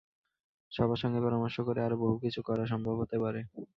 সবার 0.71 0.99
সঙ্গে 0.99 1.19
পরামর্শ 1.21 1.57
করে 1.67 1.79
আরও 1.83 1.97
বহু 2.03 2.15
কিছু 2.23 2.39
করা 2.43 2.63
সম্ভব 2.65 2.95
হতে 3.01 3.17
পারে। 3.23 3.41